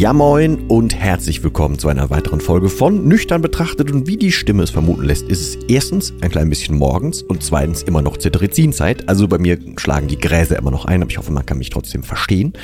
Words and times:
Ja 0.00 0.14
moin 0.14 0.60
und 0.68 0.94
herzlich 0.94 1.44
willkommen 1.44 1.78
zu 1.78 1.88
einer 1.88 2.08
weiteren 2.08 2.40
Folge 2.40 2.70
von 2.70 3.06
Nüchtern 3.06 3.42
betrachtet 3.42 3.90
und 3.90 4.06
wie 4.06 4.16
die 4.16 4.32
Stimme 4.32 4.62
es 4.62 4.70
vermuten 4.70 5.04
lässt, 5.04 5.28
ist 5.28 5.42
es 5.42 5.56
erstens 5.68 6.14
ein 6.22 6.30
klein 6.30 6.48
bisschen 6.48 6.78
morgens 6.78 7.20
und 7.22 7.42
zweitens 7.42 7.82
immer 7.82 8.00
noch 8.00 8.16
Cetirizin-Zeit. 8.16 9.10
Also 9.10 9.28
bei 9.28 9.36
mir 9.36 9.58
schlagen 9.76 10.08
die 10.08 10.16
Gräser 10.16 10.56
immer 10.56 10.70
noch 10.70 10.86
ein, 10.86 11.02
aber 11.02 11.10
ich 11.10 11.18
hoffe, 11.18 11.32
man 11.32 11.44
kann 11.44 11.58
mich 11.58 11.68
trotzdem 11.68 12.02
verstehen. 12.02 12.54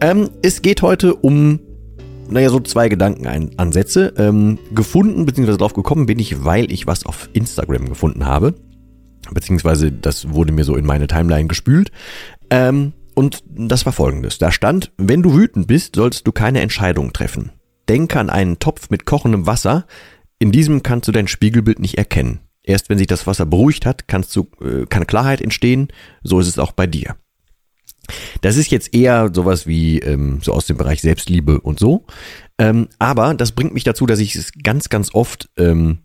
Ähm, 0.00 0.30
es 0.42 0.60
geht 0.60 0.82
heute 0.82 1.14
um 1.14 1.60
naja, 2.28 2.50
so 2.50 2.58
zwei 2.58 2.88
Gedankenansätze. 2.88 4.14
Ähm, 4.16 4.58
gefunden 4.74 5.24
bzw. 5.24 5.58
drauf 5.58 5.74
gekommen 5.74 6.06
bin 6.06 6.18
ich, 6.18 6.44
weil 6.44 6.72
ich 6.72 6.88
was 6.88 7.06
auf 7.06 7.28
Instagram 7.32 7.90
gefunden 7.90 8.26
habe. 8.26 8.56
Beziehungsweise 9.30 9.92
das 9.92 10.30
wurde 10.30 10.50
mir 10.50 10.64
so 10.64 10.74
in 10.74 10.84
meine 10.84 11.06
Timeline 11.06 11.46
gespült. 11.46 11.92
Ähm, 12.50 12.92
und 13.14 13.42
das 13.46 13.86
war 13.86 13.92
folgendes. 13.92 14.38
Da 14.38 14.50
stand, 14.50 14.92
wenn 14.96 15.22
du 15.22 15.34
wütend 15.34 15.66
bist, 15.66 15.96
sollst 15.96 16.26
du 16.26 16.32
keine 16.32 16.60
Entscheidung 16.60 17.12
treffen. 17.12 17.52
Denke 17.88 18.18
an 18.18 18.30
einen 18.30 18.58
Topf 18.58 18.90
mit 18.90 19.06
kochendem 19.06 19.46
Wasser. 19.46 19.86
In 20.38 20.52
diesem 20.52 20.82
kannst 20.82 21.08
du 21.08 21.12
dein 21.12 21.28
Spiegelbild 21.28 21.78
nicht 21.78 21.98
erkennen. 21.98 22.40
Erst 22.62 22.88
wenn 22.88 22.98
sich 22.98 23.06
das 23.06 23.26
Wasser 23.26 23.46
beruhigt 23.46 23.86
hat, 23.86 24.06
kannst 24.06 24.34
du, 24.36 24.48
äh, 24.60 24.86
kann 24.86 25.06
Klarheit 25.06 25.40
entstehen. 25.40 25.88
So 26.22 26.38
ist 26.40 26.46
es 26.46 26.58
auch 26.58 26.72
bei 26.72 26.86
dir. 26.86 27.16
Das 28.40 28.56
ist 28.56 28.70
jetzt 28.70 28.94
eher 28.94 29.30
sowas 29.32 29.66
wie 29.66 29.98
ähm, 30.00 30.40
so 30.42 30.52
aus 30.52 30.66
dem 30.66 30.76
Bereich 30.76 31.00
Selbstliebe 31.02 31.60
und 31.60 31.78
so. 31.78 32.04
Ähm, 32.58 32.88
aber 32.98 33.34
das 33.34 33.52
bringt 33.52 33.74
mich 33.74 33.84
dazu, 33.84 34.06
dass 34.06 34.18
ich 34.18 34.34
es 34.34 34.52
ganz, 34.62 34.88
ganz 34.88 35.14
oft, 35.14 35.50
ähm, 35.56 35.98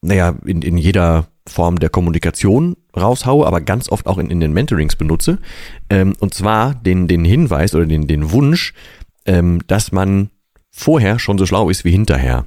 naja, 0.00 0.36
in, 0.44 0.62
in 0.62 0.76
jeder 0.76 1.28
Form 1.46 1.78
der 1.78 1.90
Kommunikation 1.90 2.76
raushaue, 2.96 3.46
aber 3.46 3.60
ganz 3.60 3.88
oft 3.90 4.06
auch 4.06 4.18
in, 4.18 4.30
in 4.30 4.40
den 4.40 4.52
Mentorings 4.52 4.96
benutze. 4.96 5.38
Ähm, 5.90 6.14
und 6.20 6.34
zwar 6.34 6.74
den, 6.74 7.06
den 7.06 7.24
Hinweis 7.24 7.74
oder 7.74 7.86
den, 7.86 8.06
den 8.06 8.32
Wunsch, 8.32 8.72
ähm, 9.26 9.60
dass 9.66 9.92
man 9.92 10.30
vorher 10.70 11.18
schon 11.18 11.38
so 11.38 11.46
schlau 11.46 11.70
ist 11.70 11.84
wie 11.84 11.90
hinterher. 11.90 12.46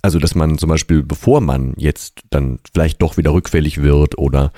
Also, 0.00 0.20
dass 0.20 0.34
man 0.34 0.58
zum 0.58 0.68
Beispiel, 0.68 1.02
bevor 1.02 1.40
man 1.40 1.74
jetzt 1.76 2.20
dann 2.30 2.60
vielleicht 2.72 3.02
doch 3.02 3.16
wieder 3.16 3.32
rückfällig 3.32 3.82
wird 3.82 4.16
oder 4.16 4.52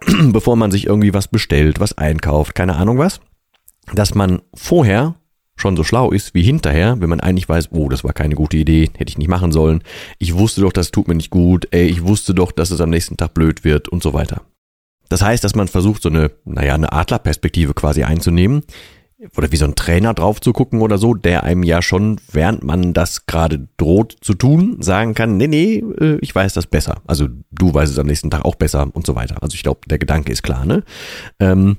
bevor 0.22 0.56
man 0.56 0.72
sich 0.72 0.86
irgendwie 0.86 1.14
was 1.14 1.28
bestellt, 1.28 1.78
was 1.78 1.96
einkauft, 1.96 2.54
keine 2.56 2.74
Ahnung 2.74 2.98
was, 2.98 3.20
dass 3.94 4.14
man 4.14 4.42
vorher 4.54 5.14
schon 5.62 5.76
so 5.76 5.84
schlau 5.84 6.10
ist 6.10 6.34
wie 6.34 6.42
hinterher, 6.42 6.96
wenn 7.00 7.08
man 7.08 7.20
eigentlich 7.20 7.48
weiß, 7.48 7.70
oh, 7.72 7.88
das 7.88 8.04
war 8.04 8.12
keine 8.12 8.34
gute 8.34 8.58
Idee, 8.58 8.90
hätte 8.98 9.10
ich 9.10 9.18
nicht 9.18 9.28
machen 9.28 9.52
sollen. 9.52 9.82
Ich 10.18 10.34
wusste 10.34 10.60
doch, 10.60 10.72
das 10.72 10.90
tut 10.90 11.08
mir 11.08 11.14
nicht 11.14 11.30
gut. 11.30 11.68
Ey, 11.70 11.86
ich 11.86 12.04
wusste 12.04 12.34
doch, 12.34 12.52
dass 12.52 12.70
es 12.70 12.80
am 12.80 12.90
nächsten 12.90 13.16
Tag 13.16 13.32
blöd 13.32 13.64
wird 13.64 13.88
und 13.88 14.02
so 14.02 14.12
weiter. 14.12 14.42
Das 15.08 15.22
heißt, 15.22 15.44
dass 15.44 15.54
man 15.54 15.68
versucht, 15.68 16.02
so 16.02 16.08
eine, 16.08 16.30
naja, 16.44 16.74
eine 16.74 16.92
Adlerperspektive 16.92 17.74
quasi 17.74 18.02
einzunehmen 18.02 18.64
oder 19.36 19.52
wie 19.52 19.56
so 19.56 19.64
ein 19.64 19.74
Trainer 19.74 20.14
drauf 20.14 20.40
zu 20.40 20.52
gucken 20.52 20.80
oder 20.80 20.98
so, 20.98 21.14
der 21.14 21.44
einem 21.44 21.62
ja 21.62 21.80
schon, 21.80 22.20
während 22.32 22.64
man 22.64 22.92
das 22.92 23.26
gerade 23.26 23.68
droht 23.76 24.16
zu 24.20 24.34
tun, 24.34 24.78
sagen 24.80 25.14
kann, 25.14 25.36
nee, 25.36 25.46
nee, 25.46 25.84
äh, 26.00 26.18
ich 26.20 26.34
weiß 26.34 26.54
das 26.54 26.66
besser. 26.66 27.02
Also 27.06 27.28
du 27.50 27.72
weißt 27.72 27.92
es 27.92 27.98
am 27.98 28.06
nächsten 28.06 28.30
Tag 28.30 28.44
auch 28.44 28.56
besser 28.56 28.88
und 28.92 29.06
so 29.06 29.14
weiter. 29.14 29.42
Also 29.42 29.54
ich 29.54 29.62
glaube, 29.62 29.80
der 29.86 29.98
Gedanke 29.98 30.32
ist 30.32 30.42
klar, 30.42 30.64
ne? 30.64 30.82
Ähm, 31.38 31.76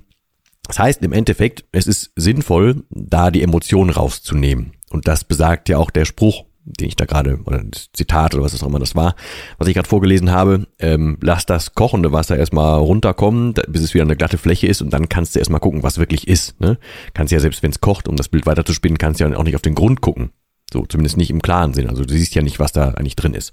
das 0.67 0.79
heißt 0.79 1.01
im 1.03 1.13
Endeffekt, 1.13 1.65
es 1.71 1.87
ist 1.87 2.11
sinnvoll, 2.15 2.83
da 2.89 3.31
die 3.31 3.43
Emotionen 3.43 3.89
rauszunehmen. 3.89 4.73
Und 4.89 5.07
das 5.07 5.23
besagt 5.23 5.69
ja 5.69 5.77
auch 5.77 5.89
der 5.89 6.05
Spruch, 6.05 6.45
den 6.65 6.87
ich 6.87 6.95
da 6.95 7.05
gerade, 7.05 7.39
oder 7.45 7.63
das 7.63 7.89
Zitat 7.91 8.33
oder 8.33 8.43
was 8.43 8.61
auch 8.63 8.67
immer 8.67 8.79
das 8.79 8.95
war, 8.95 9.15
was 9.57 9.67
ich 9.67 9.73
gerade 9.73 9.89
vorgelesen 9.89 10.31
habe, 10.31 10.67
ähm, 10.79 11.17
lass 11.21 11.45
das 11.45 11.73
kochende 11.73 12.11
Wasser 12.11 12.37
erstmal 12.37 12.79
runterkommen, 12.79 13.53
bis 13.67 13.81
es 13.81 13.93
wieder 13.93 14.03
eine 14.03 14.15
glatte 14.15 14.37
Fläche 14.37 14.67
ist 14.67 14.81
und 14.81 14.91
dann 14.91 15.09
kannst 15.09 15.35
du 15.35 15.39
erstmal 15.39 15.59
gucken, 15.59 15.83
was 15.83 15.97
wirklich 15.97 16.27
ist. 16.27 16.59
Ne? 16.61 16.77
Kannst 17.13 17.33
ja 17.33 17.39
selbst, 17.39 17.63
wenn 17.63 17.71
es 17.71 17.81
kocht, 17.81 18.07
um 18.07 18.15
das 18.15 18.29
Bild 18.29 18.45
weiter 18.45 18.63
zu 18.63 18.73
spinnen, 18.73 18.97
kannst 18.97 19.19
du 19.19 19.25
ja 19.25 19.37
auch 19.37 19.43
nicht 19.43 19.55
auf 19.55 19.61
den 19.61 19.75
Grund 19.75 19.99
gucken. 19.99 20.31
So, 20.71 20.85
zumindest 20.85 21.17
nicht 21.17 21.29
im 21.29 21.41
klaren 21.41 21.73
Sinn. 21.73 21.89
Also 21.89 22.03
du 22.03 22.13
siehst 22.13 22.33
ja 22.33 22.41
nicht, 22.41 22.59
was 22.59 22.71
da 22.71 22.89
eigentlich 22.91 23.15
drin 23.15 23.33
ist. 23.33 23.51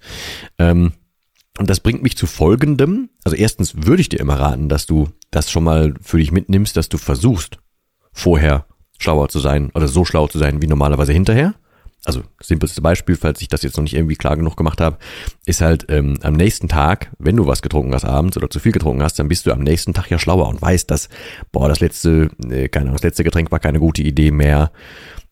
Ähm, 0.59 0.93
und 1.59 1.69
das 1.69 1.81
bringt 1.81 2.03
mich 2.03 2.17
zu 2.17 2.27
folgendem. 2.27 3.11
Also 3.25 3.37
erstens 3.37 3.75
würde 3.87 4.01
ich 4.01 4.09
dir 4.09 4.21
immer 4.21 4.39
raten, 4.39 4.69
dass 4.69 4.87
du 4.87 5.09
das 5.31 5.51
schon 5.51 5.65
mal 5.65 5.95
für 6.01 6.19
dich 6.19 6.33
mitnimmst, 6.33 6.77
dass 6.77 6.89
du 6.89 6.99
versuchst, 6.99 7.59
vorher 8.13 8.67
schlauer 8.99 9.29
zu 9.29 9.41
sein 9.41 9.71
oder 9.75 9.89
so 9.89 10.05
schlau 10.05 10.27
zu 10.29 10.39
sein 10.39 10.63
wie 10.63 10.67
normalerweise 10.67 11.13
hinterher. 11.13 11.55
Also 12.07 12.23
simpelste 12.43 12.81
Beispiel, 12.81 13.17
falls 13.17 13.43
ich 13.43 13.49
das 13.49 13.63
jetzt 13.63 13.77
noch 13.77 13.83
nicht 13.83 13.95
irgendwie 13.95 14.17
klar 14.17 14.37
genug 14.37 14.57
gemacht 14.57 14.81
habe, 14.81 14.97
ist 15.45 15.61
halt 15.61 15.85
ähm, 15.91 16.19
am 16.23 16.33
nächsten 16.33 16.67
Tag, 16.67 17.11
wenn 17.19 17.37
du 17.37 17.47
was 17.47 17.61
getrunken 17.61 17.93
hast 17.95 18.07
abends 18.07 18.39
oder 18.39 18.49
zu 18.49 18.59
viel 18.59 18.73
getrunken 18.73 19.03
hast, 19.03 19.19
dann 19.19 19.29
bist 19.29 19.45
du 19.45 19.53
am 19.53 19.61
nächsten 19.61 19.93
Tag 19.93 20.11
ja 20.11 20.19
schlauer 20.19 20.49
und 20.49 20.63
weißt, 20.63 20.91
dass, 20.91 21.11
boah, 21.53 21.69
das 21.69 21.81
letzte, 21.81 22.31
äh, 22.49 22.69
keine 22.69 22.87
Ahnung, 22.87 22.97
das 22.97 23.03
letzte 23.03 23.25
Getränk 23.25 23.51
war 23.51 23.59
keine 23.59 23.81
gute 23.81 24.03
Idee 24.03 24.31
mehr. 24.31 24.73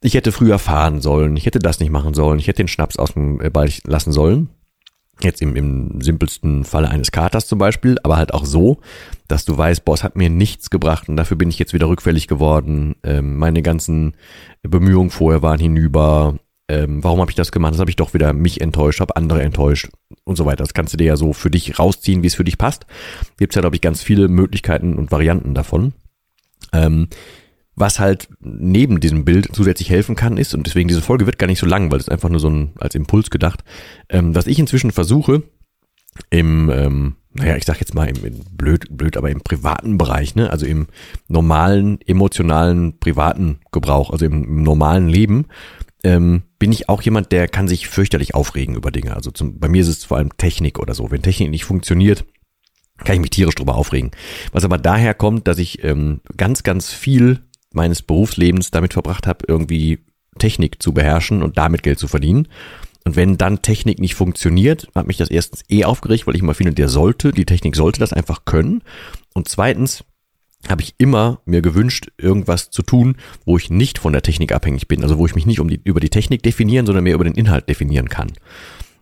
Ich 0.03 0.13
hätte 0.13 0.31
früher 0.31 0.59
fahren 0.59 1.01
sollen, 1.01 1.37
ich 1.37 1.47
hätte 1.47 1.59
das 1.59 1.81
nicht 1.81 1.91
machen 1.91 2.13
sollen, 2.13 2.39
ich 2.39 2.49
hätte 2.49 2.63
den 2.63 2.69
Schnaps 2.69 2.99
aus 2.99 3.15
dem 3.15 3.41
äh, 3.41 3.49
Ball 3.49 3.71
lassen 3.85 4.13
sollen. 4.13 4.51
Jetzt 5.21 5.43
im, 5.43 5.57
im 5.57 6.01
simpelsten 6.01 6.65
Falle 6.65 6.89
eines 6.89 7.11
Katers 7.11 7.47
zum 7.49 7.59
Beispiel, 7.59 7.97
aber 8.05 8.17
halt 8.17 8.33
auch 8.33 8.45
so, 8.45 8.79
dass 9.27 9.45
du 9.45 9.57
weißt, 9.57 9.85
boah, 9.85 9.95
es 9.95 10.05
hat 10.05 10.17
mir 10.17 10.31
nichts 10.31 10.71
gebracht 10.71 11.09
und 11.09 11.17
dafür 11.17 11.37
bin 11.37 11.49
ich 11.49 11.59
jetzt 11.59 11.75
wieder 11.75 11.89
rückfällig 11.89 12.29
geworden. 12.29 12.95
Ähm, 13.03 13.37
meine 13.37 13.63
ganzen 13.63 14.15
Bemühungen 14.63 15.11
vorher 15.11 15.43
waren 15.43 15.59
hinüber. 15.59 16.39
Ähm, 16.69 17.03
warum 17.03 17.21
habe 17.21 17.31
ich 17.31 17.37
das 17.37 17.51
gemacht? 17.51 17.73
Das 17.73 17.81
habe 17.81 17.91
ich 17.91 17.97
doch 17.97 18.15
wieder 18.15 18.33
mich 18.33 18.61
enttäuscht, 18.61 19.01
habe 19.01 19.17
andere 19.17 19.43
enttäuscht 19.43 19.89
und 20.25 20.37
so 20.37 20.47
weiter. 20.47 20.63
Das 20.63 20.75
kannst 20.75 20.93
du 20.93 20.97
dir 20.99 21.07
ja 21.07 21.17
so 21.17 21.33
für 21.33 21.51
dich 21.51 21.79
rausziehen, 21.79 22.23
wie 22.23 22.29
es 22.29 22.35
für 22.35 22.45
dich 22.45 22.59
passt. 22.59 22.87
Gibt 23.39 23.53
es 23.53 23.57
ja, 23.57 23.63
glaube 23.63 23.75
ich, 23.75 23.83
ganz 23.83 24.03
viele 24.03 24.29
Möglichkeiten 24.29 24.95
und 24.95 25.11
Varianten 25.11 25.55
davon. 25.55 25.95
Ähm, 26.73 27.09
was 27.79 27.99
halt 27.99 28.29
neben 28.41 29.01
diesem 29.01 29.25
Bild 29.25 29.49
zusätzlich 29.53 29.91
helfen 29.91 30.17
kann, 30.17 30.37
ist, 30.37 30.55
und 30.55 30.67
deswegen 30.67 30.89
diese 30.89 31.03
Folge 31.03 31.27
wird 31.27 31.39
gar 31.39 31.47
nicht 31.47 31.59
so 31.59 31.67
lang, 31.67 31.91
weil 31.91 32.01
es 32.01 32.09
einfach 32.09 32.29
nur 32.29 32.41
so 32.41 32.51
ein 32.51 32.73
als 32.79 32.95
Impuls 32.95 33.31
gedacht, 33.31 33.65
ähm, 34.09 34.35
was 34.35 34.47
ich 34.47 34.59
inzwischen 34.59 34.91
versuche, 34.91 35.43
im, 36.31 36.71
ähm, 36.71 37.17
naja, 37.33 37.57
ich 37.57 37.65
sag 37.65 37.81
jetzt 37.81 37.95
mal 37.95 38.09
im, 38.09 38.25
im 38.25 38.41
blöd, 38.53 38.87
blöd, 38.91 39.17
aber 39.17 39.31
im 39.31 39.41
privaten 39.41 39.99
Bereich, 39.99 40.35
ne, 40.35 40.51
also 40.51 40.67
im 40.67 40.89
normalen, 41.29 42.01
emotionalen, 42.07 42.99
privaten 42.99 43.61
Gebrauch, 43.71 44.11
also 44.11 44.27
im, 44.27 44.45
im 44.45 44.63
normalen 44.63 45.09
Leben, 45.09 45.47
ähm, 46.05 46.43
bin 46.59 46.73
ich 46.73 46.89
auch 46.89 47.03
jemand, 47.03 47.33
der 47.33 47.49
kann 47.49 47.69
sich 47.69 47.89
fürchterlich 47.89 48.35
aufregen 48.35 48.77
über 48.77 48.91
Dinge. 48.91 49.15
Also 49.15 49.31
zum, 49.31 49.59
bei 49.59 49.69
mir 49.69 49.83
ist 49.83 49.89
es 49.89 50.05
vor 50.05 50.17
allem 50.17 50.37
Technik 50.37 50.79
oder 50.79 50.95
so. 50.95 51.11
Wenn 51.11 51.23
Technik 51.23 51.51
nicht 51.51 51.65
funktioniert, 51.65 52.25
kann 53.05 53.15
ich 53.15 53.21
mich 53.21 53.31
tierisch 53.31 53.55
drüber 53.55 53.77
aufregen. 53.77 54.11
Was 54.53 54.65
aber 54.65 54.79
daher 54.79 55.15
kommt, 55.15 55.47
dass 55.47 55.59
ich 55.59 55.85
ähm, 55.85 56.21
ganz, 56.37 56.63
ganz 56.63 56.93
viel 56.93 57.41
meines 57.73 58.03
Berufslebens 58.03 58.71
damit 58.71 58.93
verbracht 58.93 59.27
habe, 59.27 59.45
irgendwie 59.47 60.01
Technik 60.39 60.83
zu 60.83 60.93
beherrschen 60.93 61.43
und 61.43 61.59
damit 61.59 61.83
Geld 61.83 61.99
zu 61.99 62.09
verdienen. 62.09 62.49
Und 63.05 63.17
wenn 63.17 63.39
dann 63.39 63.63
Technik 63.63 64.01
nicht 64.01 64.15
funktioniert, 64.15 64.89
hat 64.95 65.07
mich 65.07 65.17
das 65.17 65.31
erstens 65.31 65.65
eh 65.69 65.85
aufgeregt, 65.85 66.27
weil 66.27 66.37
ich 66.37 66.43
immer 66.43 66.55
finde, 66.55 66.75
der 66.75 66.89
sollte, 66.89 67.33
die 67.33 67.47
Technik 67.47 67.75
sollte 67.75 68.01
das 68.01 68.13
einfach 68.13 68.45
können. 68.45 68.83
Und 69.35 69.49
zweitens 69.49 70.05
habe 70.69 70.83
ich 70.83 70.95
immer 70.99 71.41
mir 71.45 71.63
gewünscht, 71.63 72.11
irgendwas 72.19 72.71
zu 72.71 72.83
tun, 72.83 73.17
wo 73.45 73.57
ich 73.57 73.71
nicht 73.71 73.99
von 73.99 74.13
der 74.13 74.23
Technik 74.23 74.53
abhängig 74.53 74.89
bin. 74.89 75.03
Also 75.03 75.17
wo 75.19 75.27
ich 75.27 75.35
mich 75.35 75.47
nicht 75.47 75.61
um 75.61 75.69
die, 75.69 75.81
über 75.85 76.01
die 76.01 76.11
Technik 76.11 76.43
definieren, 76.43 76.85
sondern 76.85 77.05
mehr 77.05 77.15
über 77.15 77.25
den 77.25 77.35
Inhalt 77.35 77.69
definieren 77.69 78.09
kann. 78.09 78.33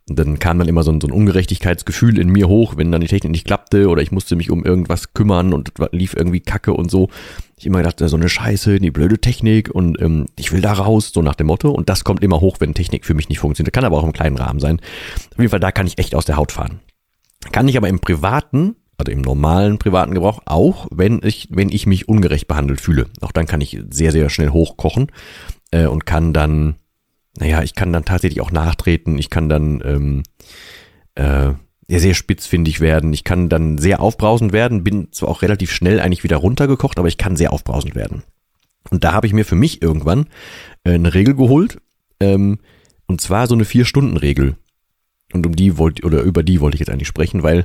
Und 0.09 0.19
dann 0.21 0.39
kam 0.39 0.59
dann 0.59 0.69
immer 0.69 0.85
so 0.85 0.93
ein, 0.93 1.01
so 1.01 1.09
ein 1.09 1.13
Ungerechtigkeitsgefühl 1.13 2.19
in 2.19 2.29
mir 2.29 2.47
hoch, 2.47 2.77
wenn 2.77 2.93
dann 2.93 3.01
die 3.01 3.09
Technik 3.09 3.33
nicht 3.33 3.47
klappte 3.47 3.89
oder 3.89 4.03
ich 4.03 4.13
musste 4.13 4.37
mich 4.37 4.51
um 4.53 4.65
irgendwas 4.65 5.15
kümmern 5.15 5.53
und 5.53 5.73
lief 5.91 6.15
irgendwie 6.15 6.39
Kacke 6.39 6.75
und 6.75 6.93
so. 6.93 7.09
Ich 7.59 7.67
immer 7.67 7.79
gedacht, 7.79 7.99
so 7.99 8.17
eine 8.17 8.29
Scheiße, 8.29 8.79
die 8.79 8.93
blöde 8.93 9.19
Technik 9.19 9.69
und 9.69 10.01
ähm, 10.01 10.27
ich 10.39 10.53
will 10.53 10.61
da 10.61 10.75
raus, 10.75 11.11
so 11.13 11.23
nach 11.23 11.35
dem 11.35 11.49
Motto. 11.49 11.71
Und 11.71 11.89
das 11.89 12.05
kommt 12.05 12.23
immer 12.23 12.41
hoch, 12.41 12.59
wenn 12.61 12.73
Technik 12.73 13.05
für 13.05 13.15
mich 13.15 13.29
nicht 13.29 13.41
funktioniert. 13.41 13.73
Kann 13.73 13.85
aber 13.85 13.99
auch 13.99 14.05
im 14.05 14.13
kleinen 14.13 14.37
Rahmen 14.37 14.61
sein. 14.61 14.81
Auf 15.33 15.39
jeden 15.39 15.51
Fall, 15.51 15.61
da 15.61 15.73
kann 15.73 15.89
ich 15.89 15.99
echt 15.99 16.15
aus 16.15 16.25
der 16.25 16.37
Haut 16.37 16.53
fahren. 16.53 16.81
Kann 17.51 17.67
ich 17.67 17.77
aber 17.77 17.89
im 17.89 17.99
privaten, 17.99 18.77
also 18.99 19.11
im 19.11 19.23
normalen 19.23 19.79
privaten 19.79 20.15
Gebrauch 20.15 20.41
auch, 20.47 20.87
wenn 20.93 21.21
ich, 21.25 21.49
wenn 21.51 21.71
ich 21.71 21.87
mich 21.87 22.09
ungerecht 22.09 22.47
behandelt 22.47 22.81
fühle. 22.81 23.07
Auch 23.23 23.33
dann 23.33 23.47
kann 23.47 23.61
ich 23.61 23.81
sehr, 23.91 24.13
sehr 24.13 24.31
schnell 24.31 24.51
hochkochen 24.51 25.11
äh, 25.73 25.87
und 25.87 26.07
kann 26.07 26.33
dann, 26.33 26.77
naja, 27.39 27.63
ich 27.63 27.75
kann 27.75 27.93
dann 27.93 28.05
tatsächlich 28.05 28.41
auch 28.41 28.51
nachtreten, 28.51 29.19
ich 29.19 29.31
kann 29.31 29.49
dann 29.49 29.83
ähm, 29.85 30.23
äh, 31.15 31.53
sehr, 31.89 32.01
sehr 32.01 32.15
spitzfindig 32.15 32.81
werden, 32.81 33.13
ich 33.13 33.25
kann 33.25 33.49
dann 33.49 33.79
sehr 33.79 34.01
aufbrausend 34.01 34.53
werden, 34.53 34.85
bin 34.85 35.13
zwar 35.13 35.29
auch 35.29 35.43
relativ 35.43 35.71
schnell 35.71 36.01
eigentlich 36.01 36.25
wieder 36.25 36.37
runtergekocht, 36.37 36.99
aber 36.99 37.09
ich 37.09 37.19
kann 37.19 37.37
sehr 37.37 37.53
aufbrausend 37.53 37.95
werden. 37.95 38.23
Und 38.91 39.05
da 39.05 39.13
habe 39.13 39.27
ich 39.27 39.33
mir 39.33 39.45
für 39.45 39.55
mich 39.55 39.83
irgendwann 39.83 40.27
äh, 40.85 40.95
eine 40.95 41.15
Regel 41.15 41.35
geholt, 41.35 41.79
ähm, 42.21 42.59
und 43.07 43.21
zwar 43.21 43.47
so 43.47 43.55
eine 43.55 43.65
Vier-Stunden-Regel. 43.65 44.57
Und 45.33 45.47
um 45.47 45.55
die 45.55 45.79
wollte, 45.79 46.05
oder 46.05 46.23
über 46.23 46.43
die 46.43 46.61
wollte 46.61 46.77
ich 46.77 46.81
jetzt 46.81 46.91
eigentlich 46.91 47.09
sprechen, 47.09 47.43
weil 47.43 47.65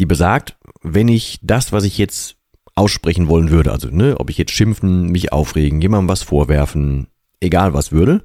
die 0.00 0.06
besagt, 0.06 0.56
wenn 0.82 1.08
ich 1.08 1.38
das, 1.42 1.72
was 1.72 1.84
ich 1.84 1.98
jetzt 1.98 2.36
aussprechen 2.74 3.28
wollen 3.28 3.50
würde, 3.50 3.70
also 3.70 3.88
ne, 3.88 4.18
ob 4.18 4.30
ich 4.30 4.38
jetzt 4.38 4.52
schimpfen, 4.52 5.10
mich 5.10 5.32
aufregen, 5.32 5.80
jemandem 5.80 6.08
was 6.08 6.22
vorwerfen, 6.22 7.08
egal 7.40 7.74
was 7.74 7.92
würde, 7.92 8.22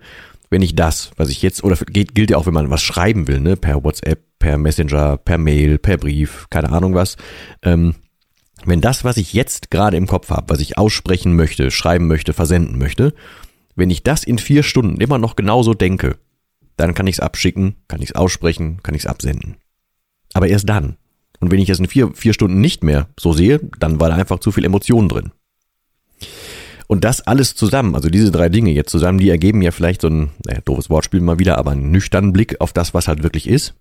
wenn 0.49 0.61
ich 0.61 0.75
das, 0.75 1.11
was 1.17 1.29
ich 1.29 1.41
jetzt, 1.41 1.63
oder 1.63 1.75
geht, 1.75 2.15
gilt 2.15 2.31
ja 2.31 2.37
auch, 2.37 2.45
wenn 2.45 2.53
man 2.53 2.69
was 2.69 2.83
schreiben 2.83 3.27
will, 3.27 3.39
ne, 3.39 3.55
per 3.57 3.83
WhatsApp, 3.83 4.23
per 4.39 4.57
Messenger, 4.57 5.17
per 5.17 5.37
Mail, 5.37 5.77
per 5.77 5.97
Brief, 5.97 6.47
keine 6.49 6.69
Ahnung 6.69 6.93
was, 6.93 7.17
ähm, 7.63 7.95
wenn 8.65 8.81
das, 8.81 9.03
was 9.03 9.17
ich 9.17 9.33
jetzt 9.33 9.71
gerade 9.71 9.97
im 9.97 10.07
Kopf 10.07 10.29
habe, 10.29 10.49
was 10.49 10.59
ich 10.59 10.77
aussprechen 10.77 11.35
möchte, 11.35 11.71
schreiben 11.71 12.07
möchte, 12.07 12.33
versenden 12.33 12.77
möchte, 12.77 13.13
wenn 13.75 13.89
ich 13.89 14.03
das 14.03 14.23
in 14.23 14.39
vier 14.39 14.63
Stunden 14.63 14.99
immer 14.99 15.19
noch 15.19 15.35
genauso 15.35 15.73
denke, 15.73 16.17
dann 16.75 16.93
kann 16.93 17.07
ich 17.07 17.15
es 17.15 17.19
abschicken, 17.19 17.75
kann 17.87 18.01
ich 18.01 18.09
es 18.09 18.15
aussprechen, 18.15 18.81
kann 18.83 18.95
ich 18.95 19.03
es 19.03 19.07
absenden. 19.07 19.57
Aber 20.33 20.47
erst 20.47 20.67
dann. 20.67 20.97
Und 21.39 21.51
wenn 21.51 21.59
ich 21.59 21.69
es 21.69 21.79
in 21.79 21.87
vier, 21.87 22.11
vier 22.13 22.33
Stunden 22.33 22.59
nicht 22.59 22.83
mehr 22.83 23.09
so 23.19 23.33
sehe, 23.33 23.59
dann 23.79 23.99
war 23.99 24.09
da 24.09 24.15
einfach 24.15 24.39
zu 24.39 24.51
viel 24.51 24.65
Emotion 24.65 25.07
drin. 25.07 25.31
Und 26.87 27.03
das 27.03 27.21
alles 27.21 27.53
zusammen, 27.53 27.95
also 27.95 28.09
diese 28.09 28.31
drei 28.31 28.49
Dinge 28.49 28.71
jetzt 28.71 28.91
zusammen, 28.91 29.19
die 29.19 29.29
ergeben 29.29 29.61
ja 29.61 29.71
vielleicht 29.71 30.01
so 30.01 30.07
ein, 30.07 30.31
naja, 30.45 30.61
doofes 30.63 30.89
Wortspiel 30.89 31.19
mal 31.19 31.37
wieder, 31.37 31.57
aber 31.57 31.71
einen 31.71 31.91
nüchternen 31.91 32.31
Blick 32.31 32.61
auf 32.61 32.71
das, 32.71 32.93
was 32.93 33.09
halt 33.09 33.23
wirklich 33.23 33.47
ist. 33.47 33.75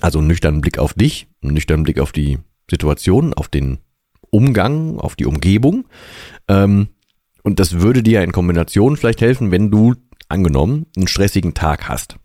Also 0.00 0.18
einen 0.18 0.28
nüchternen 0.28 0.62
Blick 0.62 0.78
auf 0.78 0.94
dich, 0.94 1.26
einen 1.42 1.52
nüchternen 1.52 1.84
Blick 1.84 2.00
auf 2.00 2.12
die 2.12 2.38
Situation, 2.70 3.34
auf 3.34 3.48
den 3.48 3.78
Umgang, 4.30 4.98
auf 4.98 5.14
die 5.14 5.26
Umgebung. 5.26 5.84
Ähm, 6.48 6.88
und 7.42 7.60
das 7.60 7.80
würde 7.80 8.02
dir 8.02 8.22
in 8.22 8.32
Kombination 8.32 8.96
vielleicht 8.96 9.20
helfen, 9.20 9.50
wenn 9.50 9.70
du 9.70 9.94
angenommen, 10.28 10.86
einen 10.96 11.08
stressigen 11.08 11.52
Tag 11.52 11.88
hast. 11.88 12.16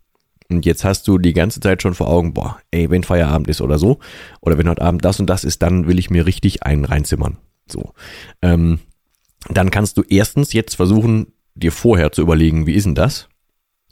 Und 0.50 0.64
jetzt 0.64 0.84
hast 0.84 1.06
du 1.06 1.18
die 1.18 1.34
ganze 1.34 1.60
Zeit 1.60 1.82
schon 1.82 1.92
vor 1.92 2.08
Augen, 2.08 2.32
boah, 2.32 2.58
ey, 2.70 2.88
wenn 2.90 3.04
Feierabend 3.04 3.48
ist 3.48 3.60
oder 3.60 3.78
so, 3.78 3.98
oder 4.40 4.56
wenn 4.56 4.68
heute 4.68 4.80
Abend 4.80 5.04
das 5.04 5.20
und 5.20 5.28
das 5.28 5.44
ist, 5.44 5.60
dann 5.60 5.86
will 5.86 5.98
ich 5.98 6.08
mir 6.08 6.24
richtig 6.24 6.62
einen 6.62 6.86
reinzimmern. 6.86 7.36
So. 7.70 7.92
Ähm, 8.40 8.78
dann 9.48 9.70
kannst 9.70 9.96
du 9.96 10.02
erstens 10.02 10.52
jetzt 10.52 10.74
versuchen, 10.74 11.32
dir 11.54 11.72
vorher 11.72 12.12
zu 12.12 12.22
überlegen, 12.22 12.66
wie 12.66 12.74
ist 12.74 12.84
denn 12.84 12.94
das? 12.94 13.28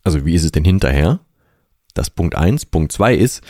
Also 0.02 0.25
wie 0.25 0.34
ist 0.34 0.44
es 0.44 0.52
denn 0.52 0.64
hinterher? 0.64 1.20
Das 1.94 2.10
Punkt 2.10 2.34
eins. 2.34 2.66
Punkt 2.66 2.93
zwei 2.93 3.14
ist, 3.14 3.43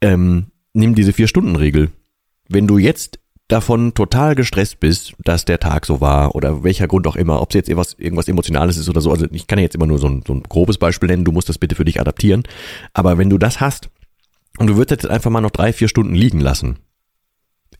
ähm, 0.00 0.46
nimm 0.72 0.94
diese 0.94 1.12
Vier-Stunden-Regel. 1.12 1.90
Wenn 2.48 2.66
du 2.66 2.78
jetzt 2.78 3.18
davon 3.48 3.92
total 3.94 4.34
gestresst 4.34 4.80
bist, 4.80 5.14
dass 5.24 5.44
der 5.44 5.60
Tag 5.60 5.84
so 5.84 6.00
war 6.00 6.34
oder 6.34 6.64
welcher 6.64 6.88
Grund 6.88 7.06
auch 7.06 7.16
immer, 7.16 7.40
ob 7.42 7.50
es 7.50 7.54
jetzt 7.54 7.68
irgendwas, 7.68 7.94
irgendwas 7.98 8.28
Emotionales 8.28 8.78
ist 8.78 8.88
oder 8.88 9.00
so. 9.00 9.10
Also 9.10 9.26
ich 9.30 9.46
kann 9.46 9.58
ja 9.58 9.64
jetzt 9.64 9.74
immer 9.74 9.86
nur 9.86 9.98
so 9.98 10.08
ein, 10.08 10.22
so 10.26 10.32
ein 10.32 10.42
grobes 10.42 10.78
Beispiel 10.78 11.08
nennen, 11.08 11.24
du 11.24 11.32
musst 11.32 11.48
das 11.48 11.58
bitte 11.58 11.74
für 11.74 11.84
dich 11.84 12.00
adaptieren. 12.00 12.44
Aber 12.94 13.18
wenn 13.18 13.30
du 13.30 13.38
das 13.38 13.60
hast 13.60 13.90
und 14.58 14.68
du 14.68 14.76
würdest 14.76 15.02
jetzt 15.02 15.10
einfach 15.10 15.30
mal 15.30 15.40
noch 15.40 15.50
drei, 15.50 15.72
vier 15.72 15.88
Stunden 15.88 16.14
liegen 16.14 16.40
lassen, 16.40 16.78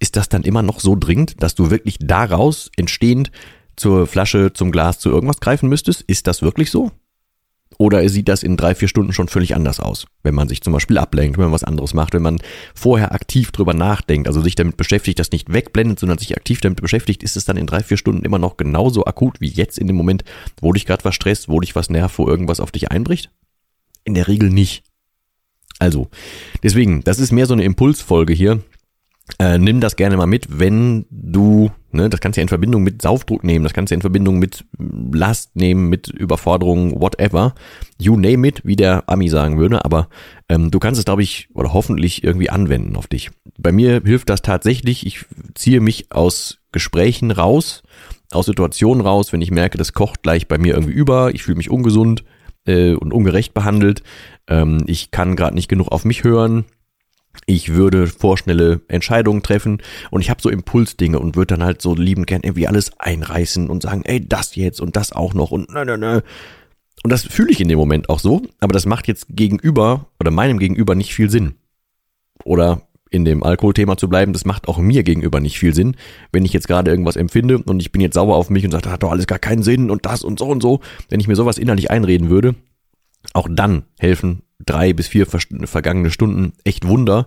ist 0.03 0.17
das 0.17 0.29
dann 0.29 0.43
immer 0.43 0.63
noch 0.63 0.81
so 0.81 0.97
dringend, 0.97 1.43
dass 1.43 1.55
du 1.55 1.71
wirklich 1.71 1.97
daraus 2.01 2.71
entstehend 2.77 3.31
zur 3.77 4.09
Flasche, 4.09 4.53
zum 4.53 4.73
Glas, 4.73 4.99
zu 4.99 5.09
irgendwas 5.09 5.39
greifen 5.39 5.69
müsstest? 5.69 6.03
Ist 6.03 6.27
das 6.27 6.43
wirklich 6.43 6.73
so? 6.73 6.91
Oder 7.79 8.07
sieht 8.09 8.29
das 8.29 8.43
in 8.43 8.57
drei, 8.57 8.75
vier 8.75 8.89
Stunden 8.89 9.13
schon 9.13 9.29
völlig 9.29 9.55
anders 9.55 9.81
aus, 9.81 10.07
wenn 10.25 10.35
man 10.35 10.49
sich 10.49 10.61
zum 10.61 10.73
Beispiel 10.73 10.99
ablenkt, 10.99 11.39
wenn 11.39 11.47
man 11.47 11.53
was 11.53 11.65
anderes 11.65 11.95
macht, 11.95 12.15
wenn 12.15 12.23
man 12.23 12.39
vorher 12.75 13.13
aktiv 13.13 13.53
drüber 13.53 13.75
nachdenkt, 13.75 14.27
also 14.27 14.43
sich 14.43 14.57
damit 14.57 14.77
beschäftigt, 14.77 15.21
das 15.21 15.31
nicht 15.31 15.53
wegblendet, 15.53 16.01
sondern 16.01 16.19
sich 16.19 16.37
aktiv 16.37 16.61
damit 16.61 16.83
beschäftigt, 16.83 17.23
ist 17.23 17.37
es 17.37 17.45
dann 17.45 17.57
in 17.57 17.67
drei, 17.67 17.83
vier 17.83 17.97
Stunden 17.97 18.25
immer 18.25 18.39
noch 18.39 18.57
genauso 18.57 19.07
akut 19.07 19.41
wie 19.41 19.49
jetzt 19.49 19.79
in 19.79 19.87
dem 19.87 19.97
Moment, 19.97 20.25
wo 20.61 20.73
dich 20.73 20.85
gerade 20.85 21.05
was 21.05 21.15
stresst, 21.15 21.49
wo 21.49 21.61
dich 21.61 21.75
was 21.75 21.91
nervt, 21.91 22.19
wo 22.19 22.27
irgendwas 22.27 22.61
auf 22.61 22.73
dich 22.73 22.91
einbricht? 22.91 23.31
In 24.05 24.15
der 24.15 24.29
Regel 24.29 24.51
nicht. 24.51 24.83
Also, 25.79 26.09
deswegen, 26.63 27.03
das 27.05 27.19
ist 27.19 27.33
mehr 27.33 27.47
so 27.47 27.55
eine 27.55 27.65
Impulsfolge 27.65 28.33
hier. 28.33 28.63
Äh, 29.39 29.59
nimm 29.59 29.81
das 29.81 29.97
gerne 29.97 30.17
mal 30.17 30.27
mit, 30.27 30.59
wenn 30.59 31.07
du, 31.11 31.71
ne, 31.93 32.11
das 32.11 32.21
kannst 32.21 32.37
du 32.37 32.41
ja 32.41 32.43
in 32.43 32.49
Verbindung 32.49 32.83
mit 32.83 33.03
Saufdruck 33.03 33.45
nehmen, 33.45 33.63
das 33.63 33.73
kannst 33.73 33.91
du 33.91 33.95
ja 33.95 33.97
in 33.97 34.03
Verbindung 34.03 34.39
mit 34.39 34.65
Last 34.79 35.55
nehmen, 35.55 35.89
mit 35.89 36.09
Überforderung, 36.09 37.01
whatever. 37.01 37.55
You 37.99 38.17
name 38.17 38.47
it, 38.49 38.63
wie 38.65 38.77
der 38.77 39.09
Ami 39.09 39.29
sagen 39.29 39.59
würde, 39.59 39.85
aber 39.85 40.09
ähm, 40.49 40.71
du 40.71 40.79
kannst 40.81 40.99
es, 40.99 41.05
glaube 41.05 41.23
ich, 41.23 41.49
oder 41.55 41.73
hoffentlich 41.73 42.25
irgendwie 42.25 42.51
anwenden 42.51 42.97
auf 42.97 43.07
dich. 43.07 43.31
Bei 43.59 43.71
mir 43.71 44.03
hilft 44.05 44.29
das 44.29 44.43
tatsächlich, 44.43 45.07
ich 45.07 45.25
ziehe 45.55 45.81
mich 45.81 46.11
aus 46.11 46.59
Gesprächen 46.73 47.31
raus, 47.31 47.83
aus 48.33 48.47
Situationen 48.47 49.05
raus, 49.05 49.33
wenn 49.33 49.43
ich 49.43 49.51
merke, 49.51 49.79
das 49.79 49.93
kocht 49.93 50.23
gleich 50.23 50.49
bei 50.49 50.59
mir 50.59 50.75
irgendwie 50.75 50.95
über, 50.95 51.35
ich 51.35 51.45
fühle 51.45 51.59
mich 51.59 51.71
ungesund 51.71 52.25
äh, 52.67 52.95
und 52.95 53.13
ungerecht 53.13 53.55
behandelt, 53.55 54.03
ähm, 54.49 54.83
ich 54.87 55.11
kann 55.11 55.37
gerade 55.37 55.55
nicht 55.55 55.69
genug 55.69 55.89
auf 55.89 56.05
mich 56.05 56.25
hören, 56.25 56.65
ich 57.47 57.75
würde 57.75 58.07
vorschnelle 58.07 58.81
Entscheidungen 58.89 59.43
treffen 59.43 59.83
und 60.11 60.21
ich 60.21 60.31
habe 60.31 60.43
so 60.43 60.49
Impulsdinge 60.49 61.19
und 61.19 61.37
würde 61.37 61.55
dann 61.55 61.65
halt 61.65 61.83
so 61.83 61.95
lieben 61.95 62.27
gern 62.27 62.43
irgendwie 62.43 62.69
alles 62.69 62.99
einreißen 62.99 63.69
und 63.69 63.83
sagen, 63.83 64.03
ey, 64.05 64.27
das 64.27 64.55
jetzt 64.55 64.81
und 64.81 64.97
das 64.97 65.13
auch 65.13 65.35
noch 65.35 65.51
und 65.51 65.71
ne, 65.71 65.85
ne, 65.85 65.99
ne. 65.99 66.23
Und 67.03 67.11
das 67.11 67.25
fühle 67.25 67.51
ich 67.51 67.61
in 67.61 67.69
dem 67.69 67.79
Moment 67.79 68.09
auch 68.09 68.21
so, 68.21 68.43
aber 68.61 68.73
das 68.73 68.87
macht 68.87 69.09
jetzt 69.09 69.27
gegenüber 69.31 70.07
oder 70.21 70.31
meinem 70.31 70.59
Gegenüber 70.59 70.95
nicht 70.95 71.15
viel 71.15 71.31
Sinn. 71.31 71.55
Oder 72.45 72.83
in 73.11 73.25
dem 73.25 73.43
Alkoholthema 73.43 73.97
zu 73.97 74.09
bleiben, 74.09 74.33
das 74.33 74.45
macht 74.45 74.69
auch 74.69 74.79
mir 74.79 75.03
gegenüber 75.03 75.41
nicht 75.41 75.59
viel 75.59 75.75
Sinn, 75.75 75.97
wenn 76.33 76.45
ich 76.45 76.53
jetzt 76.53 76.69
gerade 76.69 76.91
irgendwas 76.91 77.17
empfinde 77.17 77.59
und 77.59 77.81
ich 77.81 77.93
bin 77.93 78.01
jetzt 78.01 78.15
sauer 78.15 78.37
auf 78.37 78.51
mich 78.51 78.65
und 78.65 78.71
sage, 78.71 78.85
das 78.85 78.93
hat 78.93 79.03
doch 79.03 79.11
alles 79.11 79.27
gar 79.27 79.39
keinen 79.39 79.63
Sinn 79.63 79.91
und 79.91 80.07
das 80.07 80.23
und 80.23 80.39
so 80.39 80.47
und 80.47 80.63
so. 80.63 80.81
Wenn 81.09 81.21
ich 81.21 81.29
mir 81.29 81.37
sowas 81.37 81.59
innerlich 81.59 81.91
einreden 81.91 82.31
würde, 82.31 82.55
auch 83.35 83.49
dann 83.51 83.85
helfen 83.99 84.43
drei 84.67 84.93
bis 84.93 85.09
vier 85.09 85.27
vergangene 85.27 86.11
Stunden 86.11 86.53
echt 86.65 86.87
Wunder 86.87 87.27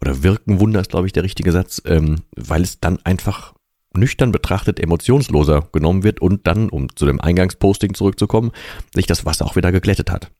oder 0.00 0.22
wirken 0.22 0.60
Wunder 0.60 0.80
ist, 0.80 0.90
glaube 0.90 1.06
ich, 1.06 1.12
der 1.12 1.22
richtige 1.22 1.52
Satz, 1.52 1.80
ähm, 1.86 2.22
weil 2.34 2.62
es 2.62 2.80
dann 2.80 2.98
einfach 3.04 3.54
nüchtern 3.94 4.32
betrachtet 4.32 4.80
emotionsloser 4.80 5.68
genommen 5.72 6.02
wird 6.02 6.20
und 6.20 6.46
dann, 6.46 6.70
um 6.70 6.94
zu 6.96 7.06
dem 7.06 7.20
Eingangsposting 7.20 7.94
zurückzukommen, 7.94 8.52
sich 8.94 9.06
das 9.06 9.24
Wasser 9.26 9.46
auch 9.46 9.56
wieder 9.56 9.70
geglättet 9.70 10.10
hat. 10.10 10.30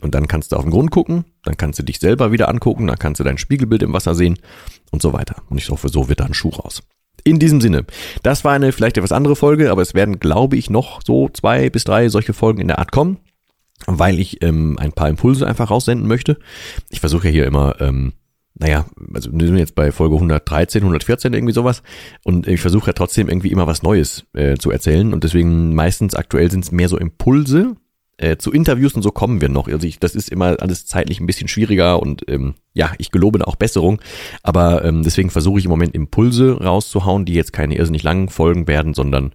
Und 0.00 0.14
dann 0.14 0.28
kannst 0.28 0.52
du 0.52 0.56
auf 0.56 0.62
den 0.62 0.72
Grund 0.72 0.90
gucken, 0.90 1.24
dann 1.44 1.56
kannst 1.56 1.78
du 1.78 1.84
dich 1.84 2.00
selber 2.00 2.32
wieder 2.32 2.48
angucken, 2.48 2.86
dann 2.88 2.98
kannst 2.98 3.20
du 3.20 3.24
dein 3.24 3.38
Spiegelbild 3.38 3.82
im 3.82 3.92
Wasser 3.92 4.14
sehen 4.14 4.38
und 4.90 5.00
so 5.00 5.12
weiter. 5.12 5.36
Und 5.48 5.58
ich 5.58 5.68
hoffe, 5.70 5.88
so 5.88 6.08
wird 6.08 6.20
da 6.20 6.24
ein 6.24 6.34
Schuh 6.34 6.50
raus. 6.50 6.82
In 7.24 7.38
diesem 7.38 7.60
Sinne, 7.60 7.84
das 8.24 8.44
war 8.44 8.52
eine 8.52 8.72
vielleicht 8.72 8.98
etwas 8.98 9.12
andere 9.12 9.36
Folge, 9.36 9.70
aber 9.70 9.80
es 9.80 9.94
werden, 9.94 10.18
glaube 10.18 10.56
ich, 10.56 10.70
noch 10.70 11.00
so 11.06 11.28
zwei 11.28 11.70
bis 11.70 11.84
drei 11.84 12.08
solche 12.08 12.32
Folgen 12.32 12.60
in 12.60 12.68
der 12.68 12.80
Art 12.80 12.90
kommen 12.90 13.18
weil 13.86 14.18
ich 14.18 14.42
ähm, 14.42 14.78
ein 14.78 14.92
paar 14.92 15.08
Impulse 15.08 15.46
einfach 15.46 15.70
raussenden 15.70 16.06
möchte. 16.06 16.38
Ich 16.90 17.00
versuche 17.00 17.28
ja 17.28 17.32
hier 17.32 17.46
immer, 17.46 17.80
ähm, 17.80 18.12
naja, 18.54 18.86
also 19.14 19.30
wir 19.32 19.46
sind 19.46 19.56
jetzt 19.56 19.74
bei 19.74 19.92
Folge 19.92 20.14
113, 20.14 20.82
114 20.82 21.32
irgendwie 21.32 21.54
sowas 21.54 21.82
und 22.24 22.46
ich 22.46 22.60
versuche 22.60 22.88
ja 22.88 22.92
trotzdem 22.92 23.28
irgendwie 23.28 23.50
immer 23.50 23.66
was 23.66 23.82
Neues 23.82 24.26
äh, 24.34 24.56
zu 24.56 24.70
erzählen 24.70 25.12
und 25.12 25.24
deswegen 25.24 25.74
meistens 25.74 26.14
aktuell 26.14 26.50
sind 26.50 26.64
es 26.64 26.72
mehr 26.72 26.88
so 26.88 26.98
Impulse. 26.98 27.76
Äh, 28.18 28.36
zu 28.36 28.52
Interviews 28.52 28.92
und 28.92 29.02
so 29.02 29.10
kommen 29.10 29.40
wir 29.40 29.48
noch. 29.48 29.68
Also 29.68 29.86
ich, 29.86 29.98
das 29.98 30.14
ist 30.14 30.28
immer 30.28 30.56
alles 30.60 30.86
zeitlich 30.86 31.18
ein 31.18 31.26
bisschen 31.26 31.48
schwieriger 31.48 32.00
und 32.00 32.22
ähm, 32.28 32.54
ja, 32.74 32.92
ich 32.98 33.10
gelobe 33.10 33.38
da 33.38 33.46
auch 33.46 33.56
Besserung. 33.56 34.00
Aber 34.42 34.84
ähm, 34.84 35.02
deswegen 35.02 35.30
versuche 35.30 35.58
ich 35.58 35.64
im 35.64 35.70
Moment 35.70 35.94
Impulse 35.94 36.62
rauszuhauen, 36.62 37.24
die 37.24 37.32
jetzt 37.32 37.54
keine 37.54 37.76
irrsinnig 37.76 38.02
langen 38.02 38.28
Folgen 38.28 38.68
werden, 38.68 38.92
sondern 38.92 39.32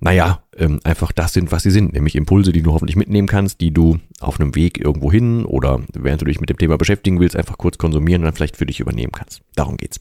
naja, 0.00 0.42
ähm, 0.56 0.80
einfach 0.82 1.12
das 1.12 1.32
sind, 1.34 1.52
was 1.52 1.62
sie 1.62 1.70
sind, 1.70 1.92
nämlich 1.92 2.16
Impulse, 2.16 2.52
die 2.52 2.62
du 2.62 2.72
hoffentlich 2.72 2.96
mitnehmen 2.96 3.28
kannst, 3.28 3.60
die 3.60 3.70
du 3.70 3.98
auf 4.18 4.40
einem 4.40 4.54
Weg 4.54 4.82
irgendwo 4.82 5.12
hin 5.12 5.44
oder 5.44 5.80
während 5.92 6.22
du 6.22 6.26
dich 6.26 6.40
mit 6.40 6.48
dem 6.48 6.58
Thema 6.58 6.78
beschäftigen 6.78 7.20
willst, 7.20 7.36
einfach 7.36 7.58
kurz 7.58 7.78
konsumieren 7.78 8.22
und 8.22 8.26
dann 8.26 8.34
vielleicht 8.34 8.56
für 8.56 8.66
dich 8.66 8.80
übernehmen 8.80 9.12
kannst. 9.12 9.42
Darum 9.54 9.76
geht's. 9.76 10.00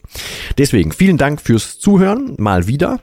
Deswegen 0.58 0.92
vielen 0.92 1.18
Dank 1.18 1.42
fürs 1.42 1.80
Zuhören, 1.80 2.36
mal 2.38 2.68
wieder. 2.68 3.00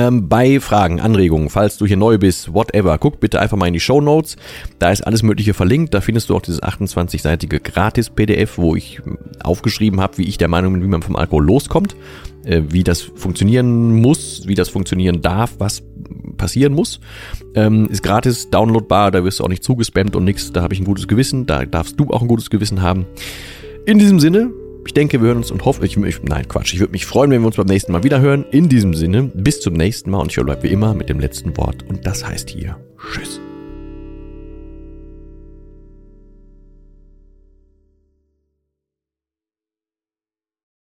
Ähm, 0.00 0.30
bei 0.30 0.60
Fragen, 0.60 0.98
Anregungen, 0.98 1.50
falls 1.50 1.76
du 1.76 1.84
hier 1.84 1.98
neu 1.98 2.16
bist, 2.16 2.54
whatever, 2.54 2.96
guck 2.96 3.20
bitte 3.20 3.38
einfach 3.38 3.58
mal 3.58 3.66
in 3.66 3.74
die 3.74 3.80
Show 3.80 4.00
Notes. 4.00 4.36
Da 4.78 4.90
ist 4.90 5.06
alles 5.06 5.22
Mögliche 5.22 5.52
verlinkt. 5.52 5.92
Da 5.92 6.00
findest 6.00 6.30
du 6.30 6.36
auch 6.36 6.40
dieses 6.40 6.62
28-seitige 6.62 7.60
Gratis-PDF, 7.60 8.56
wo 8.56 8.74
ich 8.76 9.02
aufgeschrieben 9.44 10.00
habe, 10.00 10.16
wie 10.16 10.22
ich 10.22 10.38
der 10.38 10.48
Meinung 10.48 10.72
bin, 10.72 10.82
wie 10.82 10.88
man 10.88 11.02
vom 11.02 11.16
Alkohol 11.16 11.44
loskommt, 11.44 11.96
äh, 12.46 12.62
wie 12.70 12.82
das 12.82 13.02
funktionieren 13.02 14.00
muss, 14.00 14.44
wie 14.46 14.54
das 14.54 14.70
funktionieren 14.70 15.20
darf, 15.20 15.56
was 15.58 15.82
passieren 16.38 16.72
muss. 16.72 17.00
Ähm, 17.54 17.86
ist 17.90 18.02
gratis, 18.02 18.48
downloadbar, 18.48 19.10
da 19.10 19.22
wirst 19.22 19.40
du 19.40 19.44
auch 19.44 19.48
nicht 19.48 19.62
zugespammt 19.62 20.16
und 20.16 20.24
nix. 20.24 20.50
Da 20.50 20.62
habe 20.62 20.72
ich 20.72 20.80
ein 20.80 20.86
gutes 20.86 21.08
Gewissen, 21.08 21.44
da 21.44 21.66
darfst 21.66 22.00
du 22.00 22.08
auch 22.08 22.22
ein 22.22 22.28
gutes 22.28 22.48
Gewissen 22.48 22.80
haben. 22.80 23.04
In 23.84 23.98
diesem 23.98 24.18
Sinne, 24.18 24.50
Ich 24.86 24.94
denke, 24.94 25.20
wir 25.20 25.28
hören 25.28 25.38
uns 25.38 25.50
und 25.50 25.64
hoffe, 25.64 25.84
ich, 25.84 25.96
ich 25.96 26.22
nein, 26.22 26.48
Quatsch, 26.48 26.74
ich 26.74 26.80
würde 26.80 26.92
mich 26.92 27.06
freuen, 27.06 27.30
wenn 27.30 27.42
wir 27.42 27.46
uns 27.46 27.56
beim 27.56 27.66
nächsten 27.66 27.92
Mal 27.92 28.02
wieder 28.02 28.20
hören. 28.20 28.44
In 28.50 28.68
diesem 28.68 28.94
Sinne, 28.94 29.30
bis 29.34 29.60
zum 29.60 29.74
nächsten 29.74 30.10
Mal 30.10 30.18
und 30.18 30.36
ich 30.36 30.42
bleibe 30.42 30.62
wie 30.62 30.68
immer 30.68 30.94
mit 30.94 31.08
dem 31.08 31.20
letzten 31.20 31.56
Wort 31.56 31.84
und 31.88 32.06
das 32.06 32.26
heißt 32.26 32.50
hier 32.50 32.76
Tschüss. 33.12 33.40